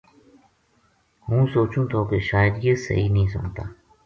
[1.27, 3.63] ہوں سوچوں تھو کہ شاید یہ صحیح نیہہ سُنتا